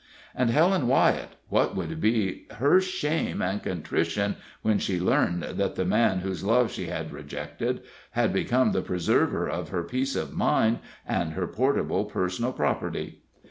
And 0.33 0.49
Helen 0.49 0.87
Wyett 0.87 1.35
what 1.49 1.75
would 1.75 2.01
be 2.01 2.47
her 2.55 2.81
shame 2.81 3.39
and 3.39 3.61
contrition 3.61 4.35
when 4.63 4.79
she 4.79 4.99
learned 4.99 5.43
that 5.43 5.75
the 5.75 5.85
man 5.85 6.21
whose 6.21 6.43
love 6.43 6.71
she 6.71 6.87
had 6.87 7.11
rejected 7.11 7.81
had 8.13 8.33
become 8.33 8.71
the 8.71 8.81
preserver 8.81 9.47
of 9.47 9.69
her 9.69 9.83
peace 9.83 10.15
of 10.15 10.33
mind 10.33 10.79
and 11.05 11.33
her 11.33 11.45
portable 11.45 12.05
personal 12.05 12.51
property? 12.51 13.21